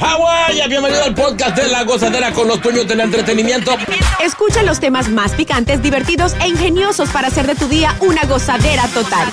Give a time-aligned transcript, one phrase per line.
[0.00, 3.72] Hawái, bienvenido al podcast de La Gozadera con los dueños del entretenimiento.
[4.24, 8.88] Escucha los temas más picantes, divertidos e ingeniosos para hacer de tu día una gozadera
[8.88, 9.28] total.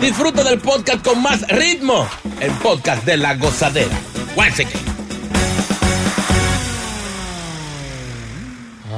[0.00, 2.08] Disfruta del podcast con más ritmo.
[2.40, 3.96] El podcast de La Gozadera.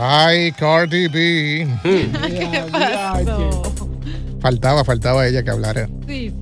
[0.00, 1.66] Ay, Cardi B.
[4.40, 5.88] Faltaba, faltaba ella que hablara.
[6.06, 6.32] Sí.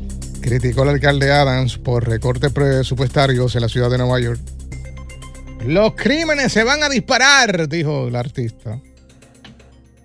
[0.45, 4.39] Criticó al alcalde Adams por recortes presupuestarios en la ciudad de Nueva York.
[5.67, 8.79] Los crímenes se van a disparar, dijo el artista.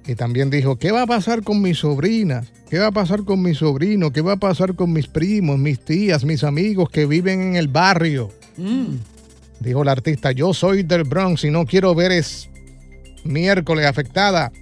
[0.07, 2.53] Y también dijo, ¿qué va a pasar con mis sobrinas?
[2.69, 4.13] ¿Qué va a pasar con mi sobrino?
[4.13, 7.67] ¿Qué va a pasar con mis primos, mis tías, mis amigos que viven en el
[7.67, 8.31] barrio?
[9.59, 12.49] Dijo el artista, yo soy del Bronx y no quiero ver es
[13.25, 14.53] miércoles afectada.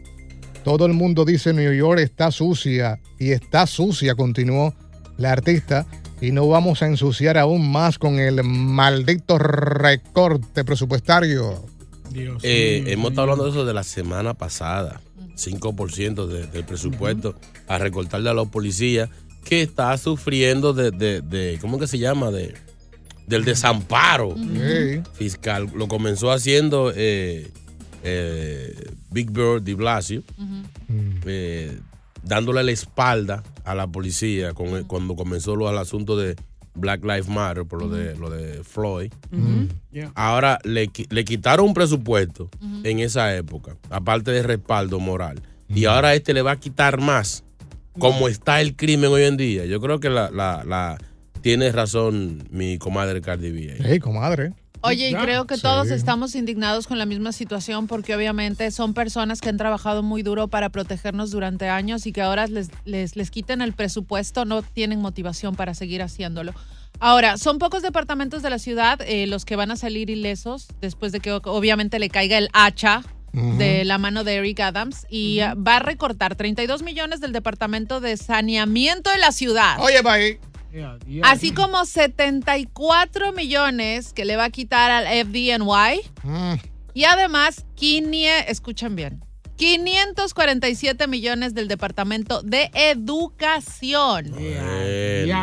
[0.64, 4.74] Todo el mundo dice New York está sucia y está sucia, continuó
[5.18, 5.86] la artista.
[6.20, 11.64] Y no vamos a ensuciar aún más con el maldito recorte presupuestario.
[12.42, 15.02] Eh, hemos estado hablando de eso de la semana pasada.
[15.36, 17.36] 5% de- del presupuesto
[17.68, 19.10] a recortarle a los policías
[19.44, 22.32] que está sufriendo de, de- de- ¿cómo que se llama?
[22.32, 22.56] De,
[23.28, 24.36] del desamparo
[25.14, 25.70] fiscal.
[25.76, 27.52] Lo comenzó haciendo eh,
[28.04, 28.74] eh,
[29.12, 30.24] Big Bird de Blasio,
[31.26, 31.78] eh,
[32.24, 36.36] dándole la espalda a la policía con cuando comenzó lo, el asunto de
[36.74, 39.12] Black Lives Matter por lo de, lo de Floyd.
[40.16, 42.50] Ahora le, le quitaron un presupuesto
[42.84, 45.42] en esa época, aparte de respaldo moral.
[45.70, 47.44] Y ahora este le va a quitar más.
[48.00, 49.66] Como está el crimen hoy en día.
[49.66, 50.98] Yo creo que la, la- la-
[51.42, 53.76] tiene razón mi comadre Cardi B.
[53.84, 54.54] Hey, comadre.
[54.82, 55.62] Oye, y creo que Sí.
[55.62, 60.24] todos estamos indignados con la misma situación porque obviamente son personas que han trabajado muy
[60.24, 64.62] duro para protegernos durante años y que ahora les, les, les quiten el presupuesto, no
[64.62, 66.54] tienen motivación para seguir haciéndolo.
[67.00, 71.12] Ahora, son pocos departamentos de la ciudad eh, los que van a salir ilesos después
[71.12, 75.76] de que obviamente le caiga el hacha de la mano de Eric Adams y va
[75.76, 79.80] a recortar 32 millones del departamento de saneamiento de la ciudad.
[79.80, 80.40] Oye, bye.
[81.24, 86.02] Así como 74 millones que le va a quitar al FDNY.
[86.24, 86.54] Mm.
[86.94, 89.24] Y además, 500, escuchen bien,
[89.58, 94.32] 547 millones del Departamento de Educación.
[94.38, 95.34] Ay,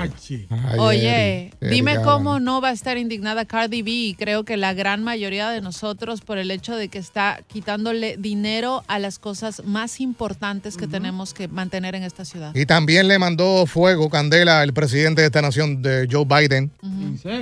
[0.78, 5.02] Oye, dime cómo no va a estar indignada Cardi B y creo que la gran
[5.02, 10.00] mayoría de nosotros por el hecho de que está quitándole dinero a las cosas más
[10.00, 12.54] importantes que tenemos que mantener en esta ciudad.
[12.54, 16.70] Y también le mandó fuego, candela, el presidente de esta nación, de Joe Biden.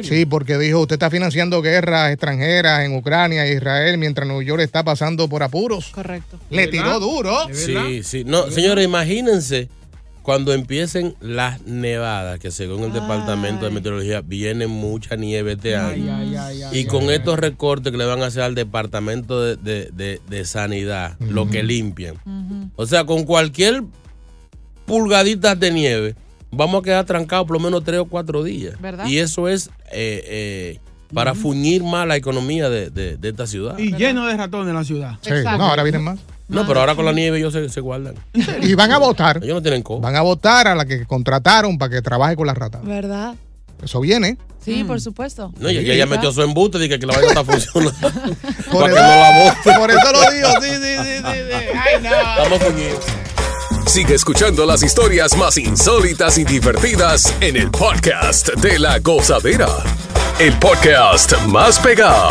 [0.02, 4.62] Sí, porque dijo, usted está financiando guerras extranjeras en Ucrania e Israel mientras Nueva York
[4.62, 5.90] está pasando por apuros.
[5.90, 6.38] Correcto.
[6.50, 7.36] Le tiró duro.
[7.52, 8.24] Sí, sí.
[8.24, 9.68] No, señores, imagínense
[10.22, 16.04] cuando empiecen las nevadas, que según el Departamento de Meteorología viene mucha nieve este año.
[16.72, 20.44] y con estos recortes que le van a hacer al Departamento de, de- de- de
[20.44, 22.14] Sanidad, lo que limpian.
[22.76, 23.82] O sea, con cualquier
[24.86, 26.14] pulgadita de nieve,
[26.50, 28.80] vamos a quedar trancados por lo menos tres o cuatro días.
[28.80, 29.06] ¿Verdad?
[29.06, 30.78] Y eso es eh, eh,
[31.12, 33.78] para fuñir más la economía de, de- de esta ciudad.
[33.78, 35.18] Y lleno de ratones en la ciudad.
[35.20, 36.18] Sí, no, ahora vienen más.
[36.52, 38.14] No, pero ahora con la nieve ellos se, se guardan.
[38.62, 39.38] Y van a votar.
[39.42, 39.98] Ellos no tienen co.
[40.00, 42.84] Van a votar a la que contrataron para que trabaje con las ratas.
[42.84, 43.34] ¿Verdad?
[43.82, 44.36] Eso viene.
[44.64, 45.52] Sí, por supuesto.
[45.58, 47.92] No, y ella ya metió su embuste y que, que la vaina está funcionando.
[48.70, 49.72] Por para eso- que no la vote.
[49.78, 51.78] por eso lo digo, sí, sí, sí, sí, sí.
[51.84, 52.42] Ay, no.
[52.42, 53.04] Estamos fuñidos.
[53.86, 59.66] Sigue escuchando las historias más insólitas y divertidas en el podcast de la gozadera.
[60.38, 62.30] El podcast más pegado.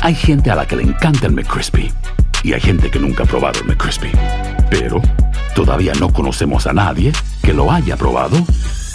[0.00, 1.92] Hay gente a la que le encanta el McCrispy
[2.44, 4.12] y hay gente que nunca ha probado el McCrispy.
[4.70, 5.02] Pero
[5.54, 7.12] todavía no conocemos a nadie
[7.42, 8.36] que lo haya probado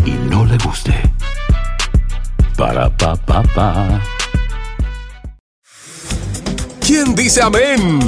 [0.05, 0.93] y no le guste.
[2.57, 4.01] Para pa pa pa.
[6.79, 7.99] ¿Quién dice amén?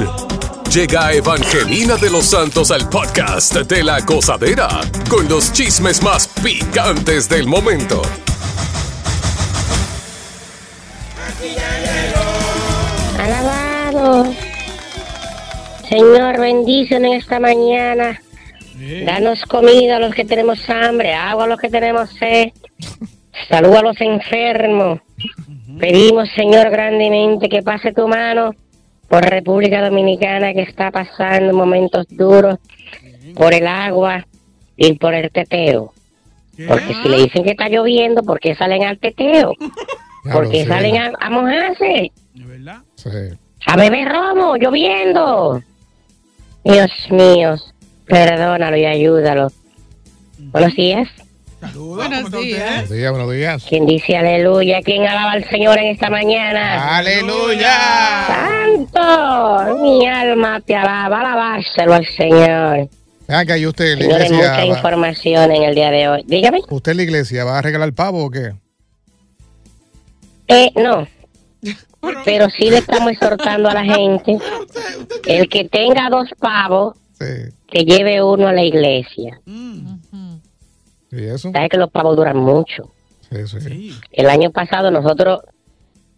[0.72, 4.68] Llega Evangelina de los Santos al podcast de la gozadera
[5.08, 8.02] con los chismes más picantes del momento.
[13.26, 14.32] Alabado.
[15.88, 18.20] Señor, bendición en esta mañana.
[19.04, 22.50] Danos comida a los que tenemos hambre, agua a los que tenemos sed.
[23.48, 25.00] Salud a los enfermos.
[25.80, 28.54] Pedimos, Señor, grandemente que pase tu mano
[29.08, 32.60] por República Dominicana que está pasando momentos duros
[33.34, 34.24] por el agua
[34.76, 35.92] y por el teteo.
[36.68, 39.52] Porque si le dicen que está lloviendo, ¿por qué salen al teteo?
[40.32, 40.68] ¿Por qué sé.
[40.68, 42.12] salen a, a mojarse?
[42.96, 43.08] Sí.
[43.66, 45.62] A beber romo, lloviendo.
[46.64, 47.54] Dios mío,
[48.06, 49.52] perdónalo y ayúdalo.
[50.38, 51.08] Buenos días.
[51.74, 52.70] Buenos días.
[52.88, 53.64] Buenos días, buenos días.
[53.68, 54.80] ¿Quién dice aleluya?
[54.82, 56.96] ¿Quién alaba al Señor en esta mañana?
[56.98, 57.70] ¡Aleluya!
[58.26, 59.82] ¡Santo!
[59.82, 62.88] Mi alma te alaba, alabárselo al Señor.
[63.46, 64.36] Que ahí usted, la iglesia.
[64.36, 66.22] mucha va- información en el día de hoy.
[66.26, 66.60] Dígame.
[66.68, 68.52] ¿Usted en la iglesia va a regalar pavo o qué?
[70.48, 71.08] Eh, no.
[72.24, 74.38] Pero sí le estamos exhortando a la gente.
[75.26, 79.40] El que tenga dos pavos, que lleve uno a la iglesia.
[81.10, 81.50] ¿Y eso?
[81.52, 82.90] Sabes que los pavos duran mucho.
[83.30, 83.98] Sí, sí.
[84.12, 85.40] El año pasado nosotros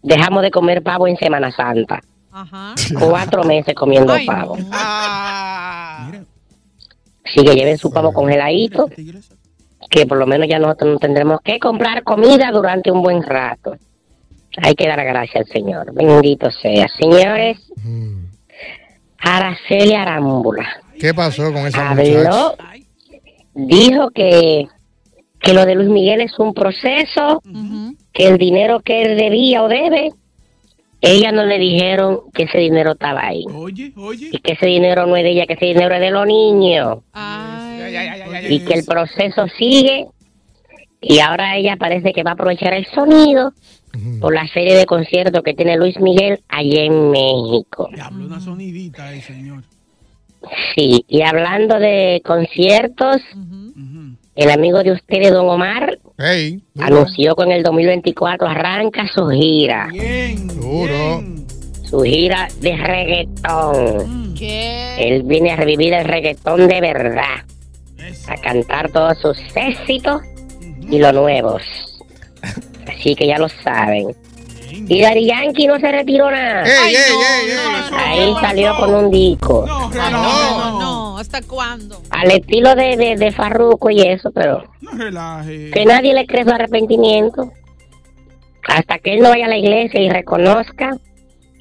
[0.01, 2.01] dejamos de comer pavo en Semana Santa.
[2.99, 4.33] Cuatro meses comiendo Ay, no.
[4.33, 4.57] pavo.
[7.25, 8.89] Así que lleven su pavo congeladito,
[9.89, 13.75] que por lo menos ya nosotros no tendremos que comprar comida durante un buen rato.
[14.61, 15.93] Hay que dar gracias al Señor.
[15.93, 16.87] Bendito sea.
[16.99, 17.57] Señores,
[19.17, 20.67] Araceli Arámbula
[20.99, 22.53] ¿Qué pasó con esa habló, muchacha?
[23.53, 24.67] dijo que,
[25.39, 27.41] que lo de Luis Miguel es un proceso,
[28.13, 30.11] que el dinero que él debía o debe,
[31.01, 33.45] ella no le dijeron que ese dinero estaba ahí.
[33.53, 34.29] Oye, oye.
[34.33, 36.99] Y que ese dinero no es de ella, que ese dinero es de los niños.
[38.49, 40.07] y que el proceso sigue.
[41.01, 43.53] Y ahora ella parece que va a aprovechar el sonido
[44.19, 47.89] por la serie de conciertos que tiene Luis Miguel allá en México.
[47.93, 49.63] Diablo, una sonidita ahí, señor.
[50.75, 53.17] Sí, y hablando de conciertos,
[54.35, 59.87] el amigo de ustedes, don Omar, Hey, anunció que en el 2024 arranca su gira.
[60.59, 61.23] duro.
[61.83, 64.35] Su gira de reggaetón.
[64.37, 64.95] ¿Qué?
[64.99, 67.43] Él viene a revivir el reggaetón de verdad.
[68.27, 70.21] A cantar todos sus éxitos
[70.89, 71.61] y los nuevos.
[72.89, 74.15] Así que ya lo saben.
[74.71, 76.63] Y Dari Yankee no se retiró nada.
[76.63, 77.57] ¡Ey, ey, ey, ey!
[77.97, 79.65] Ahí salió con un disco.
[79.67, 81.17] No, no, no.
[81.17, 82.01] ¿Hasta cuándo?
[82.11, 85.71] Al estilo de, de, de Farruko y eso, pero No relaje.
[85.71, 87.51] que nadie le cree su arrepentimiento.
[88.67, 90.97] Hasta que él no vaya a la iglesia y reconozca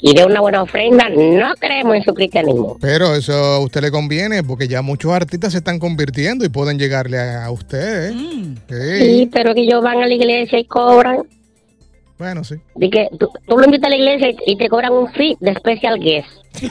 [0.00, 2.78] y dé una buena ofrenda, no creemos en su cristianismo.
[2.81, 6.78] Pero eso a usted le conviene porque ya muchos artistas se están convirtiendo y pueden
[6.78, 8.11] llegarle a, a usted.
[8.11, 8.14] ¿eh?
[8.14, 8.55] Mm.
[8.69, 8.99] Sí.
[9.00, 11.23] Sí, pero que ellos van a la iglesia y cobran.
[12.19, 12.57] Bueno, sí.
[12.75, 15.37] De que tú, tú lo invitas a la iglesia y, y te cobran un fee
[15.40, 16.28] de special guest.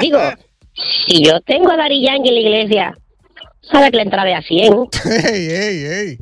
[0.00, 0.18] Digo,
[1.06, 2.98] si yo tengo a Dari Yankee en la iglesia,
[3.60, 4.74] sabe que la entrada es a 100.
[5.32, 6.18] ¡Ey, ey, ey!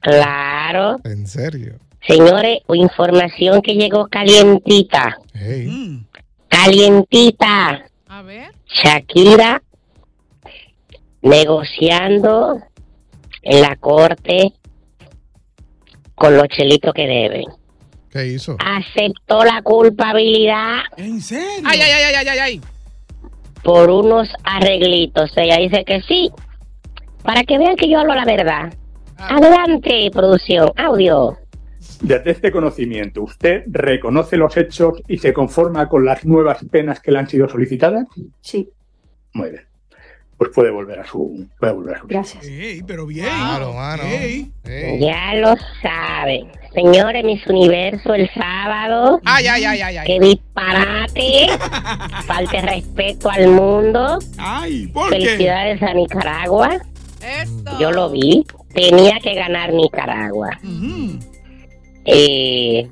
[0.00, 0.96] Claro.
[1.04, 1.78] En serio.
[2.06, 5.18] Señores, información que llegó calientita.
[6.48, 7.84] Calientita.
[8.08, 8.52] A ver.
[8.66, 9.62] Shakira
[11.22, 12.58] negociando
[13.42, 14.52] en la corte
[16.14, 17.44] con los chelitos que deben.
[18.10, 18.56] ¿Qué hizo?
[18.64, 21.64] aceptó la culpabilidad ¿En serio?
[21.64, 22.60] Ay, ay, ay, ay, ay, ay.
[23.64, 25.32] por unos arreglitos.
[25.36, 26.30] Ella dice que sí.
[27.24, 28.72] Para que vean que yo hablo la verdad.
[29.16, 30.70] Adelante, producción.
[30.76, 31.38] Audio.
[32.00, 37.12] Desde este conocimiento, ¿usted reconoce los hechos y se conforma con las nuevas penas que
[37.12, 38.06] le han sido solicitadas?
[38.40, 38.68] Sí.
[39.32, 39.62] Muy bien.
[40.36, 41.46] Pues puede volver a su.
[41.58, 42.06] Puede volver a su.
[42.08, 42.44] Gracias.
[42.44, 43.26] Ey, pero bien.
[43.26, 44.02] Claro, mano.
[44.02, 44.50] Ey.
[45.00, 46.48] Ya lo saben.
[46.74, 49.20] Señores, Miss Universo el sábado.
[49.24, 50.06] Ay, ay, ay, ay, ay.
[50.06, 51.46] ¡Qué disparate!
[52.26, 54.18] Falte respeto al mundo.
[54.36, 55.20] Ay, ¿por qué?
[55.20, 56.80] Felicidades a Nicaragua.
[57.22, 57.78] Esto.
[57.78, 58.44] Yo lo vi.
[58.74, 60.50] Tenía que ganar Nicaragua.
[60.64, 61.18] Ujú.
[62.04, 62.88] Eh,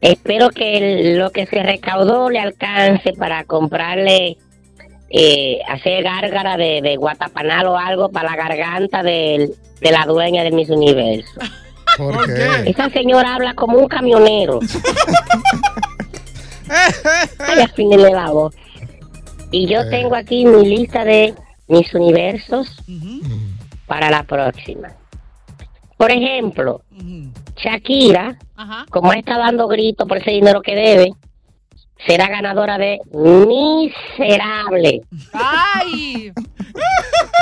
[0.00, 4.36] espero que lo que se recaudó le alcance para comprarle,
[5.10, 9.50] eh, hacer gárgara de, de guatapanal o algo para la garganta del-
[9.80, 11.40] de la dueña de Miss Universo.
[11.96, 12.46] ¿Por, ¿Por qué?
[12.70, 14.60] Esa señora habla como un camionero.
[17.38, 18.54] Ay, afínele la voz.
[19.50, 19.90] Y yo Eh.
[19.90, 21.34] tengo aquí mi lista de
[21.66, 23.20] mis universos Ujú.
[23.86, 24.88] para la próxima.
[26.00, 26.80] Por ejemplo.
[27.62, 28.86] Shakira, Ajá.
[28.88, 31.12] como está dando gritos por ese dinero que debe,
[32.06, 35.02] será ganadora de Miserable.
[35.34, 36.32] ¡Ay!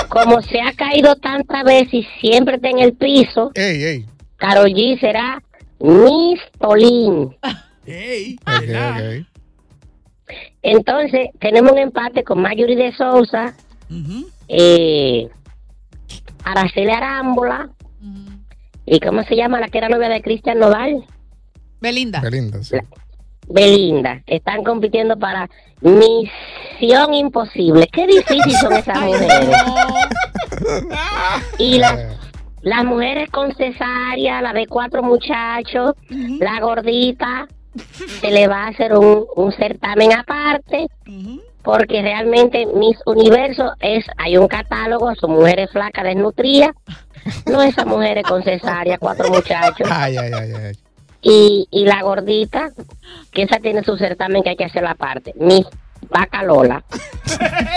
[0.08, 4.06] Como se ha caído tantas veces y siempre está en el piso, Ey, ey.
[4.38, 5.40] Karol G será
[5.78, 7.36] Miss Tolín.
[7.86, 8.40] Ey.
[10.62, 13.54] Entonces, tenemos un empate con Mayuri de Sousa,
[13.88, 14.28] Ujú.
[14.48, 15.28] eh,
[16.42, 17.70] Araceli Arámbola.
[18.90, 21.04] Y ¿cómo se llama la que era novia de Cristian Nodal?
[21.80, 22.20] Belinda.
[22.20, 22.76] Qué linda, sí.
[23.48, 24.22] Belinda.
[24.26, 25.48] Están compitiendo para
[25.80, 27.86] Misión Imposible.
[27.92, 29.48] Qué difícil son esas mujeres.
[31.58, 32.08] Y las, Eh,
[32.62, 35.94] las mujeres con cesárea, la de cuatro muchachos,
[36.40, 37.46] la gordita,
[38.20, 40.88] se le va a hacer un, un certamen aparte.
[41.06, 41.40] Ujú.
[41.68, 46.70] Porque realmente Miss Universo es, hay un catálogo, son mujeres flacas, desnutridas,
[47.44, 49.86] no esas mujeres con cesárea, cuatro muchachos.
[49.92, 50.72] Ay, ay, ay, ay.
[51.20, 52.70] Y, y la gordita,
[53.32, 55.34] que esa tiene su certamen que hay que hacerla aparte.
[55.36, 55.66] Miss
[56.10, 56.82] Vaca Lola.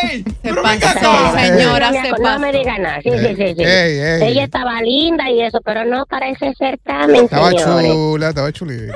[0.04, 2.58] Ey, Se pasó, señora, no, me, se acu- no me pasó.
[2.60, 3.02] diga nada.
[3.04, 3.64] Sí, sí, sí, sí.
[3.64, 4.24] Ey, ey.
[4.30, 7.92] Ella estaba linda y eso, pero no para ese certamen, Estaba señores.
[7.92, 8.94] chula, estaba chulita.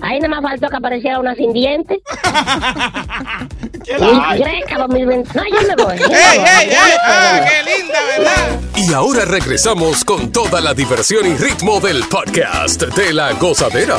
[0.00, 1.98] Ahí nada más faltó que apareciera una sin dientes.
[3.84, 4.38] ¿Qué la hay?
[4.40, 5.30] Greca 2020.
[5.34, 5.96] No, yo me voy.
[5.96, 6.76] ¡Ey, ey, ey!
[7.04, 8.60] ¡Ah, qué linda, verdad!
[8.76, 13.96] Y ahora regresamos con toda la diversión y ritmo del podcast de la gozadera.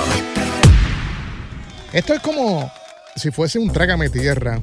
[1.91, 2.71] Esto es como
[3.19, 4.61] si fuese un trágame tierra.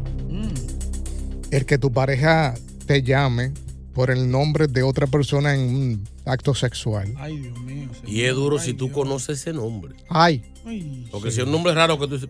[1.51, 2.55] El que tu pareja
[2.87, 3.53] te llame
[3.95, 7.15] por el nombre de otra persona en un acto sexual.
[7.17, 7.89] Ay, Dios mío.
[7.95, 8.11] señor.
[8.11, 8.95] Y es duro si tú Dios.
[8.97, 9.95] conoces ese nombre.
[10.09, 12.29] Ay, Ay, Porque si es un nombre raro que tú dices,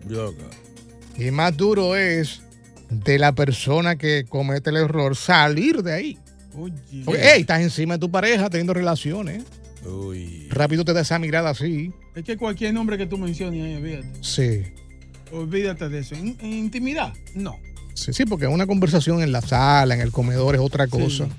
[1.17, 2.41] y más duro es
[2.89, 6.17] de la persona que comete el error salir de ahí.
[6.55, 6.73] Oye.
[7.03, 9.43] Porque, hey, estás encima de tu pareja teniendo relaciones.
[9.85, 10.47] Uy.
[10.49, 11.91] Rápido te da esa mirada así.
[12.15, 14.09] Es que cualquier nombre que tú menciones ahí, olvídate.
[14.21, 14.63] Sí.
[15.31, 16.15] Olvídate de eso.
[16.15, 17.57] En, en intimidad, no.
[17.93, 21.25] Sí, sí, porque una conversación en la sala, en el comedor es otra cosa.
[21.25, 21.31] Sí.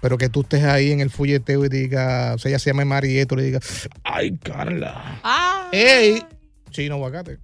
[0.00, 2.84] Pero que tú estés ahí en el folleteo y diga, o sea, ella se llama
[2.84, 3.60] Marieto, le diga,
[4.02, 5.20] ay, Carla.
[5.22, 5.68] Ah.
[5.72, 6.22] ¡Ey!
[6.70, 7.38] Chino aguacate.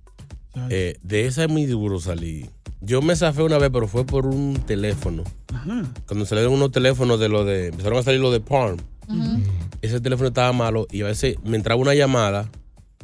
[0.71, 2.51] Eh, de esa es muy duro salir.
[2.81, 5.25] Yo me zafé una vez, pero fue por un teléfono.
[5.53, 5.85] Ajá.
[6.07, 7.69] Cuando salieron unos teléfonos de lo de.
[7.69, 8.79] Empezaron a salir los de Palm.
[9.09, 9.43] Ujú.
[9.83, 12.51] Ese teléfono estaba malo y a veces me entraba una llamada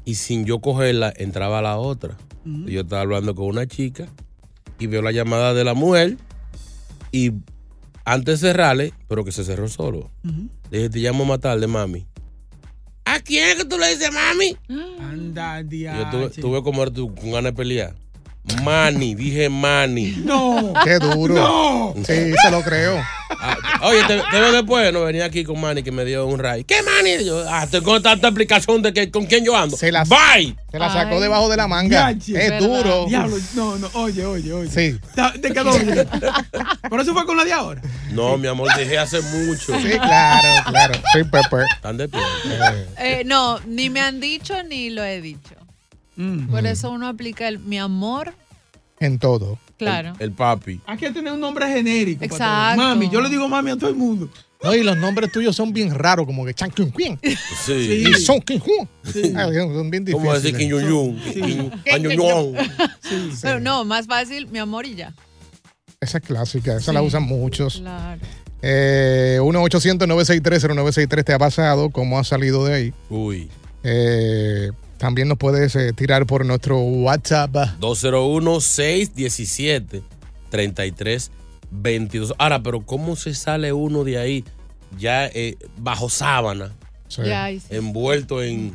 [0.05, 2.17] y sin yo cogerla entraba la otra.
[2.45, 4.07] Yo estaba hablando con una chica
[4.79, 6.17] y veo la llamada de la mujer
[7.11, 7.33] y
[8.05, 10.11] antes de cerrarle, pero que se cerró solo.
[10.71, 12.07] Le dije, te llamo más tarde, mami.
[13.07, 14.57] ¿A quién es que tú le dices, mami?
[15.01, 15.99] Anda, Y diache.
[16.03, 17.95] yo tuve, tuve como tú con ganas de pelear.
[18.63, 20.17] Mani, dije Mani.
[20.25, 20.75] No.
[20.85, 21.35] Qué duro.
[21.35, 21.95] No.
[22.05, 23.01] Sí, se lo creo.
[23.47, 24.91] Ah, oye, te, te veo después.
[24.93, 26.65] No, venía aquí con Manny que me dio un ray.
[26.65, 27.25] ¿Qué Manny?
[27.27, 29.77] Yo, ah, tengo tanta explicación de que con quién yo ando.
[29.77, 30.57] Se la- Bye.
[30.71, 31.21] Se la sacó Ay.
[31.21, 32.11] debajo de la manga.
[32.11, 32.59] Es ¿verdad?
[32.61, 33.07] duro.
[33.07, 34.71] Diablo, no, no, oye, oye, oye.
[34.71, 34.99] Sí.
[35.43, 36.09] Te, quedó bien.
[36.89, 37.83] Por eso fue con la de ahora.
[38.13, 39.79] No, mi amor, dejé hace mucho.
[39.79, 40.95] Sí, claro, claro.
[41.13, 41.65] Sí, Pepe.
[41.77, 42.21] Están de pie.
[42.99, 45.55] Eh, no, ni me han dicho ni lo he dicho.
[46.17, 46.49] Mm.
[46.49, 48.33] Por eso uno aplica el mi amor,
[49.01, 49.59] En todo.
[49.79, 50.13] Claro.
[50.19, 50.81] El papi.
[50.87, 52.21] Hay que tener un nombre genérico.
[52.21, 52.77] para Exacto.
[52.83, 52.89] todo.
[52.89, 54.29] Mami, yo le digo mami a todo el mundo.
[54.63, 57.19] No, y los nombres tuyos son bien raros, como que Chan Quin Quin.
[57.65, 58.05] Sí.
[58.09, 58.63] Y Son Quin.
[59.37, 60.15] Ah, Son bien difíciles.
[60.15, 60.71] ¿Cómo decir Kim?
[61.35, 61.41] Sí.
[61.43, 62.55] Kim- Añoñón.
[63.03, 63.31] Sí.
[63.43, 65.13] Pero no, más fácil, mi amor y ya.
[66.01, 67.07] Esa es clásica, esa la Sí.
[67.07, 67.79] usan muchos.
[67.81, 68.21] Claro.
[68.63, 72.95] Eh, 1-800-963-0963 te ha pasado, cómo has salido de ahí.
[73.11, 73.51] Uy.
[73.83, 74.71] Eh,
[75.05, 77.55] También nos puedes eh, tirar por nuestro WhatsApp.
[80.51, 82.35] 201-617-3322.
[82.39, 84.45] Ahora, pero ¿cómo se sale uno de ahí
[84.99, 86.73] ya eh, bajo sábana?
[87.09, 87.21] Sí.
[87.69, 88.75] Envuelto en,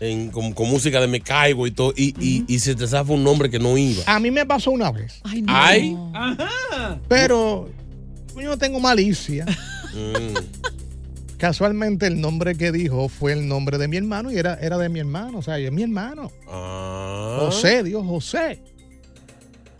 [0.00, 1.92] en- con, con música de Me Caigo y todo.
[1.94, 4.02] Y, y- y se te zafa un nombre que no iba.
[4.06, 5.20] A mí me pasó una vez.
[5.24, 5.52] Ay, no.
[5.54, 5.94] Ay.
[7.08, 7.68] Pero
[8.34, 9.44] yo no tengo malicia.
[9.94, 10.34] Mm.
[11.38, 14.88] Casualmente el nombre que dijo fue el nombre de mi hermano y era, era de
[14.88, 15.38] mi hermano.
[15.38, 16.32] O sea, es mi hermano.
[16.48, 17.38] Ah.
[17.40, 18.60] José, Dios, José.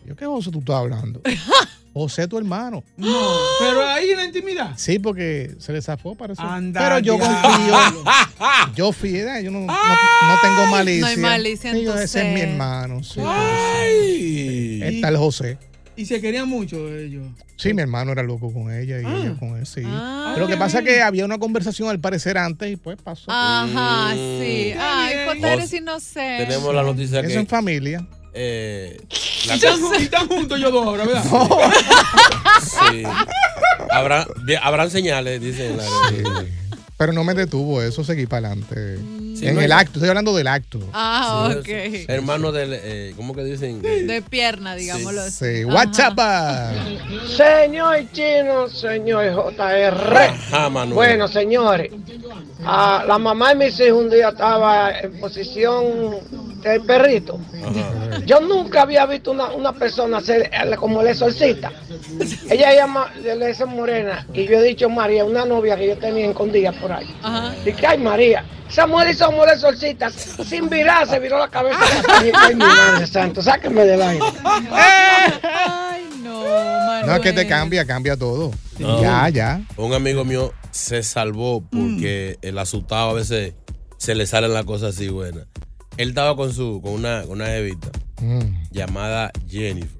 [0.06, 1.20] Yo, ¿qué José tú estás hablando?
[1.92, 2.84] José, tu hermano.
[2.96, 3.18] No,
[3.58, 4.72] pero ahí en la intimidad.
[4.76, 6.42] Sí, porque se le zafó para eso.
[6.42, 8.04] Anda, Pero yo confío.
[8.76, 11.00] yo fío, yo no, no- no tengo malicia.
[11.00, 13.02] No hay malicia en Sí, tu ese es mi hermano.
[13.02, 14.80] Sí, Ay.
[14.84, 15.58] Está el José.
[15.98, 17.26] Y se querían mucho ellos.
[17.56, 19.16] Sí, mi hermano era loco con ella y Ah.
[19.20, 19.82] ella con él, sí.
[19.84, 20.30] Ah.
[20.32, 23.24] Pero lo que pasa es que había una conversación al parecer antes y pues pasó.
[23.28, 24.72] Ajá, sí.
[24.78, 26.46] Ay, Jota, eres Jos- inocente.
[26.46, 27.34] Tenemos la noticia Eso que.
[27.34, 28.06] en familia.
[28.32, 28.96] eh,
[29.44, 31.24] Y la están, y están juntos ellos dos ahora, ¿verdad?
[32.62, 33.02] Sí.
[33.90, 35.76] Habrá, bien, habrán señales, dicen.
[35.76, 35.84] la-
[36.98, 38.98] Pero no me detuvo, eso seguí para adelante.
[39.36, 40.80] Sí, en no, el acto, estoy hablando del acto.
[40.92, 42.08] Ah, Sí, ok.
[42.08, 42.72] Hermano del.
[42.74, 43.80] eh, ¿Cómo que dicen?
[43.80, 45.58] De pierna, digámoslo así.
[45.58, 45.64] Sí.
[45.64, 46.18] WhatsApp.
[47.36, 50.16] Señor Chino, señor JR.
[50.18, 50.94] Ajá, Manuel.
[50.94, 51.92] Bueno, señores,
[52.60, 56.16] la mamá de mis hijos un día estaba en posición
[56.62, 57.38] del perrito.
[57.54, 58.18] Ajá.
[58.24, 61.72] Yo nunca había visto una, una persona hacer eh, como el exorcista.
[62.50, 66.26] Ella llama, le dice Morena, y yo he dicho María, una novia que yo tenía
[66.26, 67.06] escondida por ahí.
[67.22, 67.54] Ajá.
[67.64, 71.78] Dije, ay María, esa mujer hizo como el exorcista, sin virar, se viró la cabeza.
[72.08, 74.24] Ay, ay, mi madre santo, sáquenme del aire.
[74.44, 77.06] Ay, no, Manuel.
[77.06, 78.50] No, es que te cambia, cambia todo.
[78.78, 79.00] No.
[79.00, 79.60] Ya, ya.
[79.76, 83.54] Un amigo mío se salvó porque el asustado a veces
[83.96, 85.46] se le salen las cosas así buenas.
[85.98, 87.90] Él estaba con su, con una, con una jevita
[88.20, 88.40] Mm.
[88.72, 89.96] llamada Jennifer.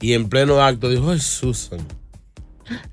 [0.00, 1.80] Y en pleno acto dijo, es Susan.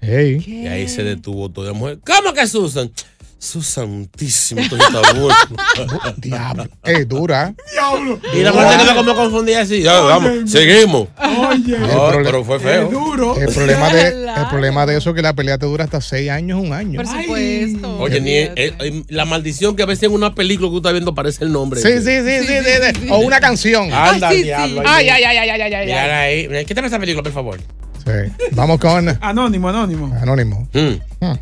[0.02, 0.44] Hey.
[0.46, 2.00] Y ahí se detuvo toda la mujer.
[2.06, 2.92] ¿Cómo que Susan?
[3.42, 6.14] Susantísimo, esto está bueno.
[6.18, 6.68] Diablo.
[6.84, 7.54] Es dura.
[7.72, 8.20] Diablo.
[8.34, 9.82] Y la mujer se quedó como confundida así.
[9.82, 11.08] Ya, vamos, seguimos.
[11.18, 12.84] Oye, No, pero fue feo.
[12.84, 13.38] es duro.
[13.38, 16.30] El problema, de, el problema de eso es que la pelea te dura hasta seis
[16.30, 17.02] años, un año.
[17.02, 17.98] Por supuesto.
[18.00, 20.92] Oye, ni, eh, eh, la maldición que a veces en una película que tú estás
[20.92, 21.80] viendo parece el nombre.
[21.82, 23.08] Sí, sí, sí, sí, sí, sí.
[23.10, 23.86] O una canción.
[23.94, 24.82] Anda, Ay, sí, diablo.
[24.82, 24.88] sí.
[24.88, 25.86] Ay, ay, ay, ay, ay, ay, ay.
[25.86, 26.66] Mira ahí.
[26.66, 27.58] Quítame esa película, por favor.
[28.06, 28.34] Sí.
[28.52, 30.14] Vamos con Anónimo, anónimo.
[30.22, 30.68] Anónimo.
[30.74, 31.26] Mm.
[31.26, 31.38] Hmm.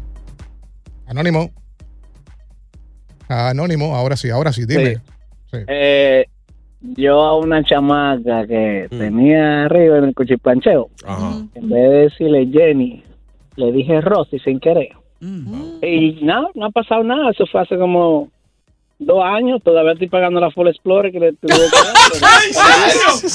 [1.07, 1.51] Anónimo.
[3.27, 4.97] Anónimo, ahora sí, ahora sí, dime.
[5.51, 5.57] Sí.
[5.67, 6.25] Eh,
[6.81, 11.41] yo a una chamaca que tenía arriba en el cuchiplancheo, Ajá.
[11.55, 13.03] en vez de decirle Jenny,
[13.55, 14.89] le dije Rosy sin querer.
[15.19, 17.31] Y no, no ha pasado nada.
[17.31, 18.29] Eso fue hace como
[18.99, 19.61] dos años.
[19.63, 21.95] Todavía estoy pagando la Full Explorer que le tuve que dar.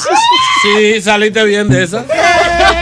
[0.63, 2.07] Sí, saliste bien de esa.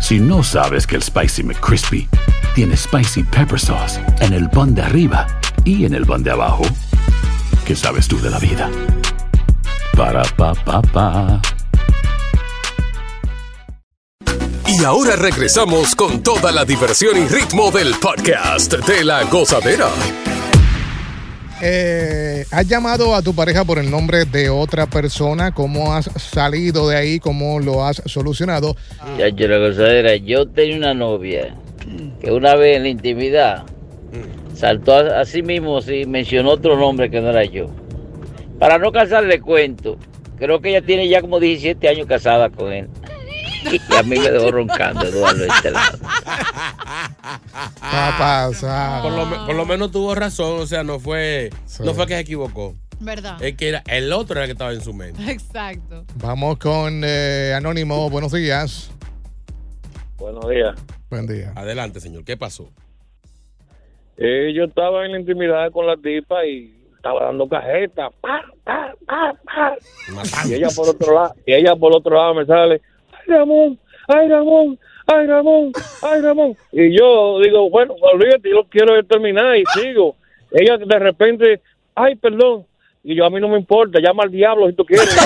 [0.00, 2.08] Si no sabes que el Spicy McCrispy
[2.54, 5.26] tiene Spicy Pepper Sauce en el pan de arriba
[5.64, 6.64] y en el pan de abajo,
[7.64, 8.70] ¿qué sabes tú de la vida?
[9.96, 11.40] Para, pa, pa, pa.
[14.68, 19.88] Y ahora regresamos con toda la diversión y ritmo del podcast de la gozadera.
[21.62, 25.52] Eh, ¿Has llamado a tu pareja por el nombre de otra persona?
[25.52, 27.18] ¿Cómo has salido de ahí?
[27.18, 28.76] ¿Cómo lo has solucionado?
[29.18, 31.54] Ya, yo la gozadera, yo tenía una novia
[32.20, 33.64] que una vez en la intimidad
[34.54, 37.68] saltó a, sí mismo, sí, mencionó otro nombre que no era yo.
[38.58, 39.98] Para no cansarle cuento,
[40.38, 42.88] creo que ella tiene ya como 17 años casada con él.
[43.72, 45.98] Y a mí me dejó roncando Eduardo de este lado.
[49.02, 51.50] Por lo, me- por lo menos tuvo razón, o sea, no fue,
[51.80, 52.74] no fue que se equivocó.
[52.98, 53.42] ¿Verdad?
[53.42, 55.22] Es que era el otro era el que estaba en su mente.
[55.30, 56.04] Exacto.
[56.16, 58.08] Vamos con eh, Anónimo.
[58.08, 58.90] Buenos días.
[60.16, 60.74] Buenos días.
[61.10, 61.52] Buen día.
[61.54, 62.24] Adelante, señor.
[62.24, 62.70] ¿Qué pasó?
[64.16, 68.08] Eh, yo estaba en la intimidad con la tipa y estaba dando cajeta.
[68.22, 69.76] Pa, pa, pa, pa.
[70.48, 72.80] Y ella por otro lado, y ella por otro lado me sale,
[73.26, 76.56] Ramón, ay Ramón, ay Ramón, ay Ramón.
[76.72, 80.16] Y yo digo, bueno, olvídate, yo quiero terminar y sigo.
[80.52, 81.60] Ella de repente,
[81.94, 82.64] ay, perdón.
[83.02, 85.08] Y yo, a mí no me importa, llama al diablo si tú quieres.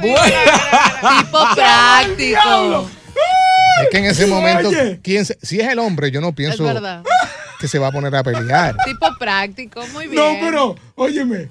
[0.00, 2.88] Tipo práctico.
[3.82, 4.70] Es que en ese momento.
[5.02, 7.02] ¿quién se- si es el hombre, yo no Es pienso verdad.
[7.60, 8.74] que se va a poner a pelear.
[8.84, 10.22] Tipo práctico, muy bien.
[10.22, 11.48] No, pero, óyeme.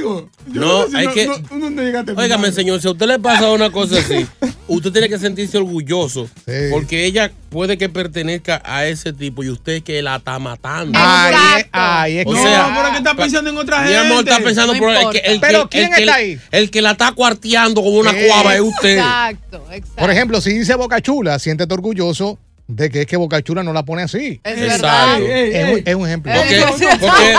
[0.00, 2.20] Uno, digo, yo No, sé si hay que- no.
[2.22, 4.26] Óigame, señor, si a usted le pasa una cosa así,
[4.68, 6.28] usted tiene que sentirse orgulloso
[6.70, 10.98] porque ella puede que pertenezca a ese tipo y usted que la está matando.
[11.00, 13.98] Ay, ay, es O que- sea, no, pero que está pensando en otra Mi gente.
[13.98, 15.20] amor está pensando, No pero el importa.
[15.20, 16.40] que, el Pero que- ¿quién el que- está ahí?
[16.50, 18.98] El que la está cuarteando como una cuava es usted.
[18.98, 19.94] Exacto, exacto.
[19.96, 23.72] Por ejemplo, si dice Boca Chula, siéntete orgulloso de que es que Boca Chula no
[23.72, 24.40] la pone así.
[24.44, 24.82] Es Exacto.
[24.82, 25.20] verdad.
[25.22, 26.32] Es, un, es un ejemplo.
[26.34, 26.64] Porque,
[27.00, 27.34] porque,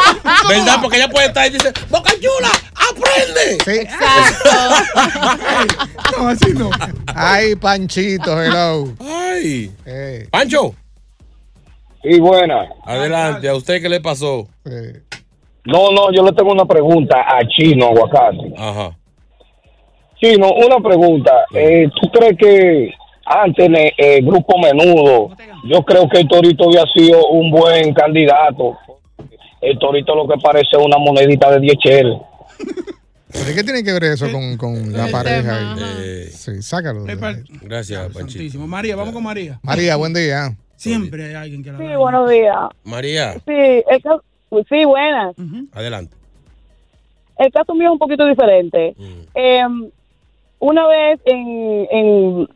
[0.50, 0.78] ¿verdad?
[0.82, 2.50] Porque ella puede estar y dice, Boca Chula,
[2.89, 3.63] aprende.
[3.63, 3.88] Sí.
[6.18, 6.70] No, así no.
[7.15, 8.92] Ay, Panchito, hello.
[9.00, 9.72] Ay.
[9.86, 10.74] Eh, Pancho.
[12.04, 12.68] Y buena.
[12.86, 14.48] Adelante, ¿a usted qué le pasó?
[14.65, 15.02] eh.
[15.65, 18.54] No, no, yo le tengo una pregunta a Chino Aguacate.
[18.58, 18.98] Ajá.
[20.20, 21.32] Chino, una pregunta.
[21.54, 22.89] Eh, ¿Tú crees que
[23.30, 25.30] antes en el eh, grupo menudo,
[25.65, 28.78] yo creo que el Torito había sido un buen candidato?
[29.62, 32.18] El Torito lo que parece es una monedita de 10 cheles.
[33.32, 35.76] ¿Pero qué tiene que ver eso con, con la pareja?
[36.00, 37.08] Eh, Sí, sácalo.
[37.08, 37.18] Eh,
[37.62, 38.58] gracias, Panchito.
[38.60, 39.60] María, vamos con María.
[39.62, 40.56] María, buen día.
[40.76, 41.98] Siempre hay alguien que la Sí, da.
[41.98, 42.56] buenos días.
[42.86, 43.42] María, Sí,
[43.89, 44.24] el caso,
[44.70, 45.36] sí, buenas.
[45.74, 46.15] adelante.
[47.38, 48.96] El caso mío es un poquito diferente.
[49.36, 49.62] Eh,
[50.60, 52.50] una vez en, en,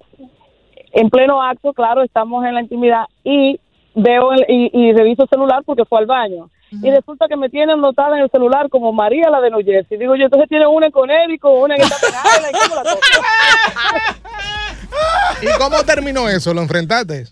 [0.93, 3.59] en pleno acto, claro, estamos en la intimidad y
[3.95, 6.49] veo el- y, y reviso el celular porque fue al baño.
[6.81, 9.95] Y resulta que me tienen anotada en el celular como María la de New Jersey.
[9.95, 12.83] Digo yo, entonces tiene una en Conérico, una en esta penal, ¿y cómo la?
[15.41, 16.51] ¿Y cómo terminó eso?
[16.51, 17.25] ¿Lo enfrentaste?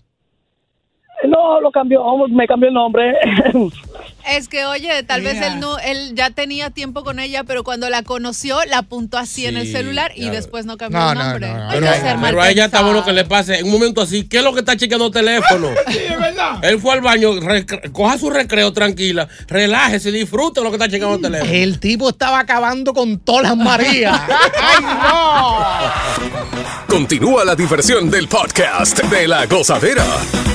[1.24, 3.16] No, lo cambió, me cambió el nombre.
[4.28, 7.88] Es que, oye, tal vez él no, él ya tenía tiempo con ella, pero cuando
[7.90, 11.24] la conoció, la apuntó así en el celular y después no cambió No, el no,
[11.24, 11.48] nombre.
[11.48, 11.70] no, no.
[11.70, 13.72] Hay Pero, que ser mal pero a ella está bueno que le pase en un
[13.72, 14.24] momento así.
[14.28, 15.68] ¿Qué es lo que está chequeando el teléfono?
[15.92, 16.64] Sí, es verdad.
[16.64, 17.30] Él fue al baño,
[17.92, 21.50] coja su recreo tranquila, relájese, disfrute lo que está chequeando el teléfono.
[21.52, 24.20] El tipo estaba acabando con todas las Marías.
[24.60, 25.66] ¡Ay, no!
[26.88, 30.04] Continúa la diversión del podcast de la gozadera.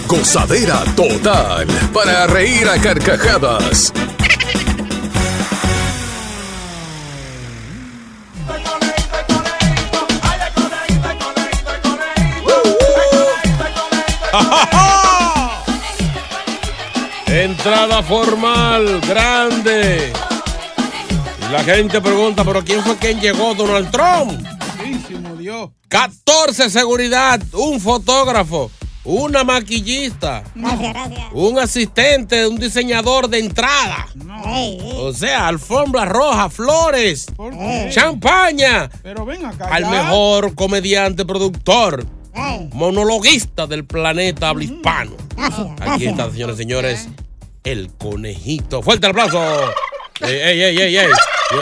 [0.07, 1.67] Gozadera total.
[1.93, 3.56] Para reír a carcajadas.
[17.27, 20.13] Entrada formal, grande.
[21.39, 23.55] Y la gente pregunta, ¿pero quién fue quien llegó?
[23.55, 24.45] Donald Trump.
[24.77, 25.69] Santísimo Dios.
[25.87, 28.69] 14 seguridad, un fotógrafo,
[29.07, 31.25] una maquillista, Gracias, gracias.
[31.31, 34.07] un asistente, un diseñador de entrada.
[34.45, 34.77] Ey.
[34.97, 37.89] O sea, alfombra roja, flores, qué?
[37.91, 38.89] champaña.
[39.01, 39.65] Pero ven acá.
[39.71, 42.05] Al mejor comediante, productor,
[42.73, 45.11] monologuista del planeta habla hispano.
[45.35, 46.11] Gracias, Aquí gracias.
[46.11, 47.07] está, señores y señores,
[47.63, 48.81] el conejito.
[48.81, 49.39] Fuerte el aplauso.
[50.21, 51.07] Ey, ey, ey, ey, ey.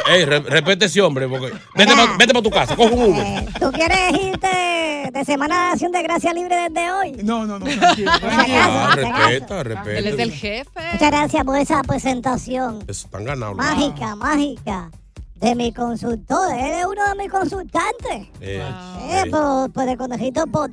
[0.09, 3.23] Ey, re- respete ese hombre, porque vete para tu casa, coge un Uber.
[3.25, 7.11] Eh, ¿Tú quieres irte de Semana de Acción de Gracia Libre desde hoy?
[7.23, 8.11] No, no, no, tranquilo.
[8.21, 9.97] Ah, respeta, respeta.
[9.99, 10.79] Él es el jefe.
[10.93, 13.55] Muchas gracias por esa presentación Eso, están ganados.
[13.57, 14.89] mágica, mágica
[15.35, 16.51] de mi consultor.
[16.57, 18.27] Él es uno de mis consultantes.
[18.41, 18.63] Eh,
[19.09, 19.29] Eh, sí.
[19.29, 20.69] por, por el conejito por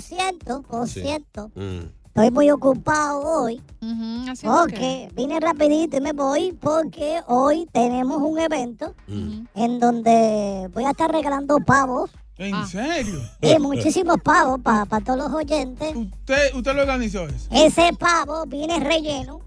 [0.00, 1.02] ciento, por Sí.
[1.02, 1.50] ciento.
[1.54, 1.99] Mm.
[2.14, 3.62] Estoy muy ocupado hoy.
[3.80, 4.72] Ujú, ¿haciendo qué?
[4.72, 9.44] Porque vine rapidito y me voy porque hoy tenemos un evento Mm.
[9.54, 12.10] en donde voy a estar regalando pavos.
[12.36, 13.20] ¿En serio?
[13.42, 15.94] Y muchísimos pavos para todos los oyentes.
[15.94, 17.48] ¿Usted, usted lo organizó eso?
[17.50, 19.40] Ese pavo viene relleno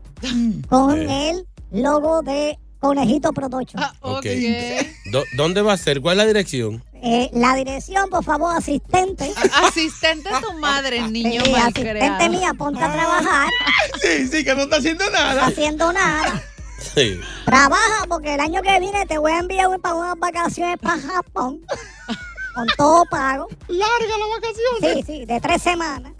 [0.69, 3.83] con el logo de Conejito Production.
[4.01, 4.25] Ok.
[5.11, 6.01] Do- ¿Dónde va a ser?
[6.01, 6.83] ¿Cuál es la dirección?
[7.05, 9.29] Eh, la dirección, por favor, asistente.
[9.61, 13.49] Asistente de tu madre, niño Sí, asistente mía, ponte a trabajar.
[14.01, 15.45] Sí, sí, que no está haciendo No está nada.
[15.47, 16.41] haciendo nada.
[16.95, 17.19] Sí.
[17.45, 21.59] Trabaja porque el año que viene te voy a enviar para unas vacaciones para Japón.
[22.55, 23.47] Con todo pago.
[23.67, 25.03] Larga la vacación.
[25.03, 26.13] Sí, sí, de tres semanas.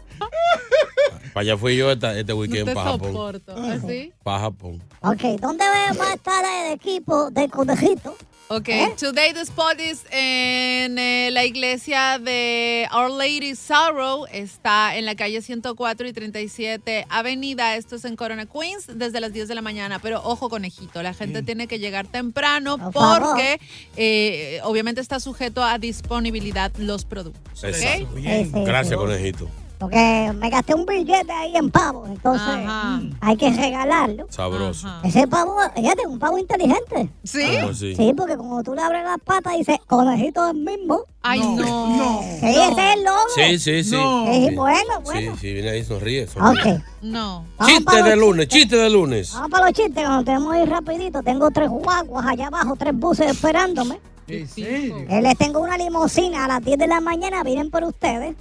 [1.33, 3.41] Para allá fui yo esta- este weekend para Japón.
[3.71, 4.11] ¿Así?
[4.23, 4.83] Para Japón.
[5.01, 5.63] Ok, ¿dónde
[5.99, 8.15] va a estar el equipo de Conejito?
[8.55, 8.93] Ok, ¿Eh?
[8.99, 14.27] today the spot is en eh, la iglesia de Our Lady Sorrow.
[14.31, 17.75] Está en la calle 104 y 37 Avenida.
[17.75, 19.97] Esto es en Corona, Queens, desde las 10 de la mañana.
[19.97, 23.59] Pero ojo, conejito, la gente tiene que llegar temprano Por porque
[23.97, 27.57] eh, obviamente está sujeto a disponibilidad los productos.
[27.57, 27.69] ¿ok?
[27.69, 28.07] Exacto.
[28.17, 29.49] Sí, sí, Gracias, conejito.
[29.83, 34.27] Porque me gasté un billete ahí en pavo, entonces mm, hay que regalarlo.
[34.29, 34.87] Sabroso.
[35.03, 37.09] Ese pavo, fíjate, un pavo inteligente.
[37.23, 37.57] ¿Sí?
[37.59, 37.95] ¿Cómo así?
[37.95, 41.01] Sí, porque como tú le abres las patas, dice, conejito el mismo.
[41.21, 42.21] Ay, no.
[42.39, 43.17] Sí, ese es el logo.
[43.35, 43.89] Sí, sí, sí.
[43.91, 45.37] Sí, bueno, Sí, bueno.
[45.37, 46.27] sí, viene ahí, sonríe.
[46.27, 46.75] sonríe.
[46.75, 46.81] Ok.
[47.01, 47.45] No.
[47.65, 49.33] Chiste de lunes, chiste de lunes.
[49.33, 51.21] Vamos para los chistes, cuando tenemos ir rapidito.
[51.23, 53.99] Tengo tres guaguas allá abajo, tres buses esperándome.
[54.27, 54.95] ¿En serio?
[55.09, 58.35] Eh, les tengo una limusina a las 10 de la mañana, vienen por ustedes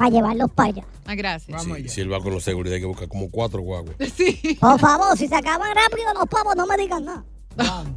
[0.00, 0.84] para llevarlos para allá.
[1.04, 1.62] Ah, gracias.
[1.62, 3.96] Sí, si él va con la seguridad hay que buscar como cuatro guaguas.
[4.60, 7.22] Por favor, si se acaban rápido los pavos, no me digan nada.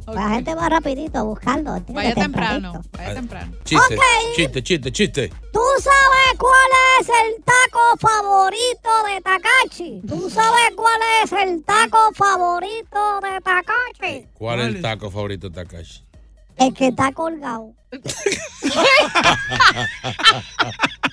[0.06, 1.82] La gente va rapidito a buscarlo.
[1.88, 2.98] Vaya temprano, Tempranito.
[2.98, 3.56] vaya temprano.
[3.64, 3.96] Chiste,
[4.36, 5.32] chiste, chiste, chiste.
[5.50, 10.02] ¿Tú sabes cuál es el taco favorito de Takachi?
[10.06, 14.26] ¿Tú sabes cuál es el taco favorito de Takachi?
[14.34, 16.04] ¿Cuál es el taco favorito de Takashi?
[16.56, 17.72] El que está colgado.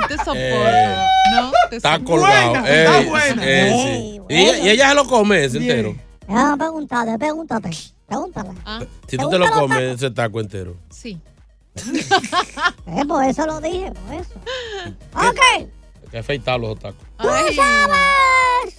[0.00, 0.38] No te soporto.
[0.38, 2.12] Eh, no te Está soporto.
[2.12, 2.50] colgado.
[2.50, 3.44] Buena, Ey, está buena.
[3.44, 3.86] ey, sí.
[3.88, 5.94] Ey, Y, ella, y ella se lo come ese entero.
[6.26, 7.70] Déjame preguntarle, pregúntate.
[8.06, 8.50] Pregúntale.
[9.08, 10.76] Si tú te lo comes ese taco entero.
[10.90, 11.20] Sí.
[12.86, 14.32] Eh, por eso lo dije, por eso.
[15.14, 15.40] Ok.
[15.56, 15.68] Hay
[16.10, 17.02] que afeitar los tacos.
[17.18, 18.74] ¿Tú sabes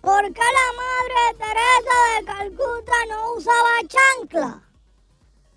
[0.00, 4.62] por qué la madre Teresa de Calcuta no usaba chancla?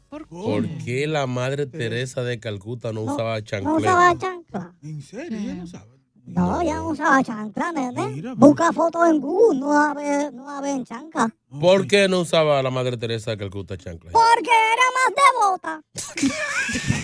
[0.09, 3.77] ¿Por qué la madre Teresa de Calcuta no usaba No chancleta?
[3.77, 4.73] usaba chancla.
[4.81, 5.37] ¿En serio?
[5.39, 5.85] Ella no sabe.
[6.25, 8.21] No, ya no usaba chancla, nene.
[8.35, 11.29] Busca fotos en Google, no la ve, no la ve en chancla.
[11.59, 14.11] ¿Por qué no usaba la madre Teresa de Calcuta chancla?
[14.11, 15.81] Porque era más devota.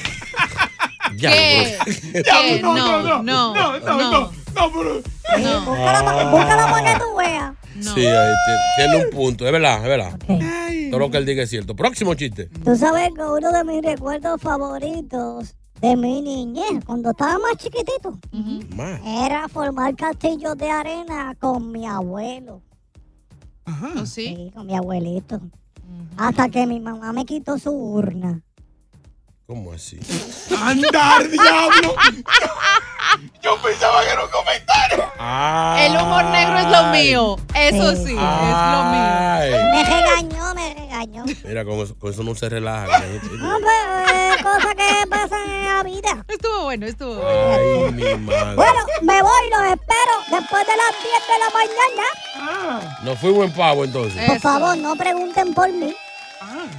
[1.18, 1.78] Ya, ¿Qué?
[2.14, 2.60] ¿Qué?
[2.62, 5.02] no, No, no, no, no, no, no, no, no, pero-
[5.40, 5.66] No.
[5.66, 7.54] Búscala para búscala para que tú veas.
[7.80, 9.46] Sí, ahí tiene, tiene un punto.
[9.46, 10.20] Es verdad, es verdad.
[10.90, 11.76] Todo lo que él diga es cierto.
[11.76, 12.50] Próximo chiste.
[12.64, 18.18] Tú sabes que uno de mis recuerdos favoritos de mi niñez, cuando estaba más chiquitito,
[19.06, 22.62] era formar castillos de arena con mi abuelo.
[23.68, 24.52] ¿Oh, sí?
[24.54, 25.42] con mi abuelito.
[26.18, 28.42] Hasta que mi mamá me quitó su urna.
[29.48, 30.00] ¿Cómo así?
[30.60, 31.94] ¡Andar, diablo!
[33.44, 35.04] Yo pensaba que era un comentario.
[35.20, 35.78] Ah.
[35.80, 37.36] El humor negro es lo mío.
[37.54, 39.52] Eso sí, Ay.
[39.52, 40.35] Me regañó,
[41.44, 42.88] Mira, con eso, con eso no se relaja.
[42.88, 46.26] No, pero es cosa que pasan en la vida.
[46.28, 47.28] Estuvo bueno, estuvo bueno.
[47.28, 48.56] Ay, mi madre.
[48.56, 51.50] Bueno, me voy, los espero después de las 10 de la
[52.70, 52.98] mañana.
[53.04, 54.24] No fui buen pavo entonces.
[54.28, 55.96] Por favor, no pregunten por mí.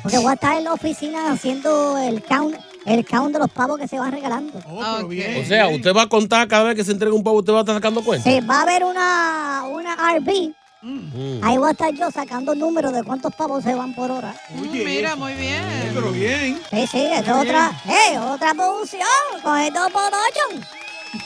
[0.03, 3.79] Porque voy a estar en la oficina haciendo el count, el count de los pavos
[3.79, 4.59] que se van regalando.
[4.69, 7.59] O sea, usted va a contar cada vez que se entrega un pavo, usted va
[7.59, 8.29] a estar sacando cuenta.
[8.29, 10.53] Sí, va a haber una, una RB.
[10.83, 11.43] Mm.
[11.43, 14.35] Ahí voy a estar yo sacando números de cuántos pavos se van por hora.
[14.51, 15.91] Mira, muy bien.
[15.95, 16.61] Pero bien.
[16.71, 19.09] Sí, sí, es otra, hey, otra producción
[19.43, 20.69] con el dos production.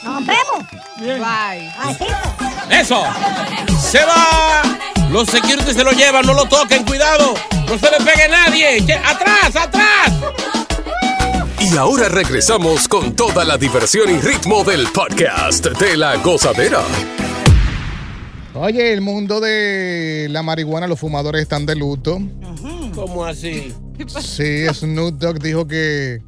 [0.05, 1.19] Nos vemos.
[1.19, 1.73] Bye.
[2.71, 3.03] ¡Eso!
[3.81, 4.63] ¡Se va!
[5.11, 7.35] Los securities se lo llevan, no lo toquen, cuidado.
[7.69, 8.87] No se le pegue nadie.
[8.87, 10.13] ¡Que- ¡Atrás, atrás!
[11.59, 16.83] Y ahora regresamos con toda la diversión y ritmo del podcast de la gozadera.
[18.63, 22.21] Oye, el mundo de la marihuana, los fumadores están de luto.
[22.95, 23.73] ¿Cómo así?
[24.21, 26.21] Sí, Snoop Dogg dijo que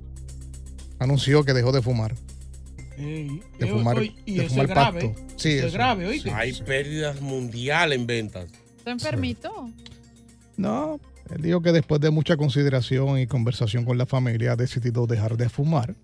[0.98, 2.14] anunció que dejó de fumar.
[2.96, 5.14] Ey, De eh, fumar, y de eso fumar es grave.
[5.36, 6.30] Sí, Eso es grave, oíste.
[6.30, 8.46] Hay pérdidas mundiales en ventas.
[8.78, 9.68] ¿Está enfermito?
[10.56, 15.06] No, él dijo que después de mucha consideración y conversación con la familia ha decidido
[15.06, 15.94] dejar de fumar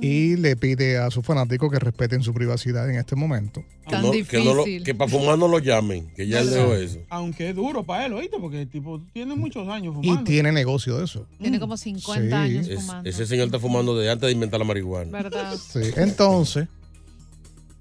[0.00, 3.64] y le pide a sus fanáticos que respeten su privacidad en este momento.
[3.88, 6.74] Que, no- que no lo- que para fumar no lo llamen, que ya él dejó
[6.74, 6.98] eso.
[7.08, 10.24] Aunque es duro para él, oíste, porque el tipo tiene muchos años Y fumando.
[10.24, 11.26] tiene negocio de eso.
[11.40, 12.52] Tiene como 50 Sí.
[12.52, 13.08] años Es- fumando.
[13.08, 15.10] ese señor está fumando desde antes de inventar la marihuana.
[15.10, 15.56] ¿Verdad?
[15.56, 16.68] Sí, entonces,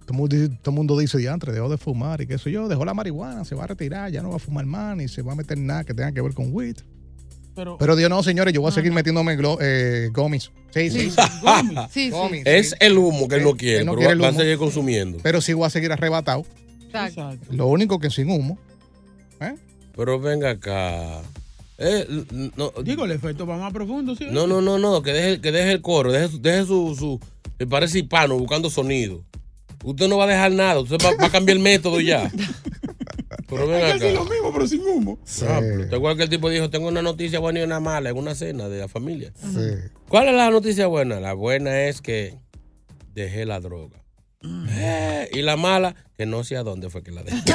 [0.05, 2.49] todo el mundo dice, todo el mundo dice, diantre, dejó de fumar y qué sé
[2.51, 5.07] yo, dejó la marihuana, se va a retirar, ya no va a fumar más, ni
[5.09, 6.77] se va a meter nada que tenga que ver con weed.
[7.57, 10.51] Pero, Pero Dios no, señores, yo voy a seguir metiéndome glo- eh, gomis.
[10.73, 11.09] Sí, sí.
[11.09, 11.15] Sí,
[11.91, 12.09] sí.
[12.11, 12.75] Gomis, Es sí.
[12.79, 14.57] el humo que él no quiere, Él no pero quiere el va, va a seguir
[14.57, 15.17] consumiendo.
[15.23, 16.45] Pero sí voy a seguir arrebatado.
[16.85, 17.37] Exacto.
[17.51, 18.57] Lo único que sin humo.
[19.95, 21.21] Pero venga acá.
[21.79, 22.05] Eh,
[22.55, 24.27] no, Digo, el efecto va más profundo, ¿sí?
[24.29, 27.19] no, no, no, no, que deje, que deje el coro, deje, su- deje su, su.
[27.57, 29.23] Me parece hispano buscando sonido.
[29.83, 32.31] Usted no va a dejar nada, usted va, va a cambiar el método ya.
[33.47, 34.09] Pero ven acá.
[34.11, 35.19] lo mismo, pero sin humo.
[35.39, 38.17] Diablo, ¿Te acuerdas que el tipo dijo, tengo una noticia buena y una mala en
[38.17, 39.31] una cena de la familia?
[39.39, 39.89] Sí.
[40.09, 41.19] ¿Cuál es la noticia buena?
[41.19, 42.37] La buena es que
[43.13, 44.03] dejé la droga.
[44.69, 47.37] Eh, y la mala, que no sé a dónde fue que la dejé.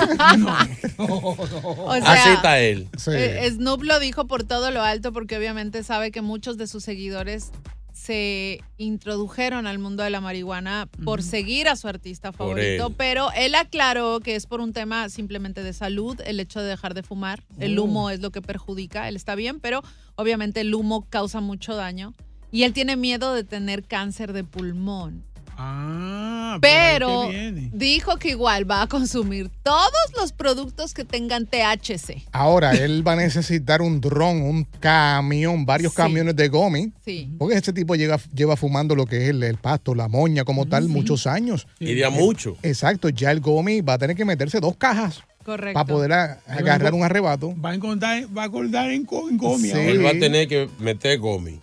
[0.99, 2.89] O Así sea, está él.
[3.09, 6.83] eh, Snoop lo dijo por todo lo alto porque obviamente sabe que muchos de sus
[6.85, 7.51] seguidores
[7.93, 12.95] se introdujeron al mundo de la marihuana por seguir a su artista favorito, él.
[12.97, 16.95] pero él aclaró que es por un tema simplemente de salud, el hecho de dejar
[16.95, 17.43] de fumar.
[17.59, 17.85] El Oh.
[17.85, 19.83] humo es lo que perjudica, él está bien, pero
[20.15, 22.15] obviamente el humo causa mucho daño
[22.51, 25.25] y él tiene miedo de tener cáncer de pulmón.
[25.65, 27.31] Ah, Pero
[27.73, 32.25] dijo que igual va a consumir todos los productos que tengan THC.
[32.33, 36.93] Ahora, él va a necesitar un dron, un camión, varios camiones de gomi.
[37.05, 37.31] Sí.
[37.39, 40.67] Porque este tipo llega, lleva fumando lo que es el, el pasto, la moña como
[40.67, 41.67] tal, muchos años.
[41.81, 42.57] Y de a mucho.
[42.63, 45.75] Exacto, ya el gomi va a tener que meterse dos cajas Correcto.
[45.75, 47.55] para poder a- agarrar un arrebato.
[47.59, 49.79] Va a encontrar, va a acordar en, en gomi Sí.
[49.79, 51.61] Él va a tener que meter gomi.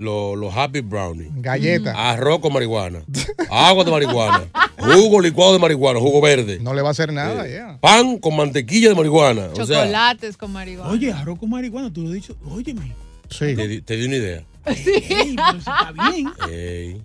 [0.00, 1.28] Los los Happy Brownie.
[1.36, 1.92] Galleta.
[2.10, 3.02] Arroz con marihuana.
[3.50, 4.44] Agua de marihuana.
[4.78, 6.00] Jugo licuado de marihuana.
[6.00, 6.58] Jugo verde.
[6.60, 7.78] No le va a hacer nada, ya.
[7.82, 9.48] Pan con mantequilla de marihuana.
[9.52, 10.90] O sea, Chocolates con marihuana.
[10.90, 12.34] Oye, arroz con marihuana, tú lo has dicho.
[12.50, 12.94] Óyeme.
[13.38, 14.42] te, di- te di una idea.
[14.64, 16.30] Ey, pero si está bien.
[16.50, 17.02] Ey,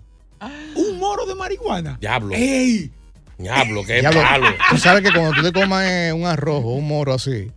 [0.74, 1.98] Un moro de marihuana.
[2.00, 2.34] diablo.
[2.34, 2.90] Ey.
[3.38, 4.46] Diablo, qué Diablo, palo.
[4.70, 7.52] Tú sabes que cuando tú te comas eh, un arroz o un moro así,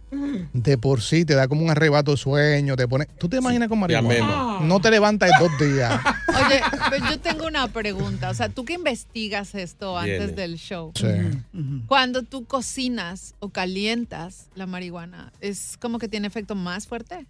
[0.54, 3.06] de por sí te da como un arrebato de sueño, te pone.
[3.18, 4.60] ¿Tú te imaginas con marihuana?
[4.62, 6.02] No te levantas en dos días.
[6.46, 8.30] Oye, pero yo tengo una pregunta.
[8.30, 10.34] O sea, tú que investigas esto antes Viene.
[10.34, 10.92] del show.
[10.96, 11.08] Sí.
[11.88, 17.26] Cuando tú cocinas o calientas la marihuana, ¿es como que tiene efecto más fuerte?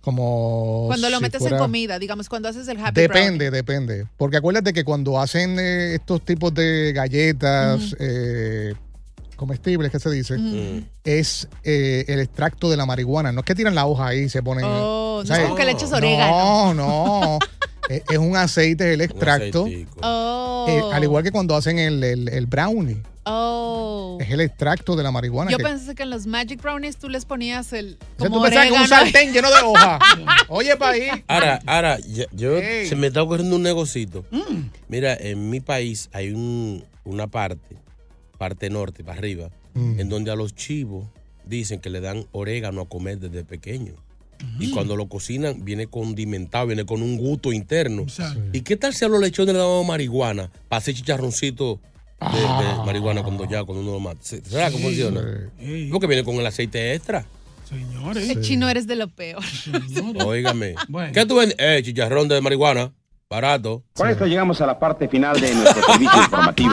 [0.00, 0.84] Como.
[0.86, 4.06] Cuando lo si metes fuera- en comida, digamos, cuando haces el happy Depende, depende.
[4.16, 8.74] Porque acuérdate que cuando hacen eh, estos tipos de galletas eh,
[9.36, 10.84] comestibles, que se dice, Ujú.
[11.04, 13.32] es eh, el extracto de la marihuana.
[13.32, 14.64] No es que tiran la hoja ahí y se ponen.
[14.66, 16.74] Oh, no es como que le eches orégano.
[16.74, 17.38] No, no.
[17.88, 19.66] es, es un aceite, es el extracto.
[20.02, 20.66] Oh.
[20.68, 24.16] Eh, al igual que cuando hacen el, el- el brownie, Oh.
[24.20, 25.50] es el extracto de la marihuana.
[25.50, 27.98] Yo que- pensé que en los Magic Brownies tú les ponías el.
[28.16, 29.98] O sea, Como tú pensabas que un sartén lleno de hoja.
[30.48, 31.12] Oye, país.
[31.26, 31.98] Ahora, ahora,
[32.32, 34.24] yo se me está ocurriendo un negocito.
[34.30, 34.70] Mm.
[34.88, 37.76] Mira, en mi país hay un, una parte,
[38.38, 40.00] parte norte, para arriba, Mm.
[40.00, 41.06] en donde a los chivos
[41.44, 43.92] dicen que le dan orégano a comer desde pequeño.
[44.58, 48.06] Y cuando lo cocinan, viene condimentado, viene con un gusto interno.
[48.52, 51.80] ¿Y qué tal si a los lechones le damos marihuana para hacer chicharroncito
[52.20, 52.82] de, de Ah.
[52.86, 54.20] marihuana cuando ya, cuando uno lo mata?
[54.22, 55.20] ¿Será que funciona?
[55.90, 57.24] Porque viene con el aceite extra.
[57.68, 58.28] Señores.
[58.28, 59.42] El chino eres de lo peor.
[60.24, 60.74] Óigame.
[61.12, 61.56] ¿Qué tú vendes?
[61.58, 62.92] Eh, chicharrón de marihuana.
[63.30, 63.82] Barato.
[63.92, 66.72] Con esto llegamos a la parte final de nuestro servicio informativo.